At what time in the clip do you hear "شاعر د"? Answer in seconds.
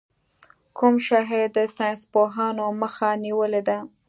1.07-1.57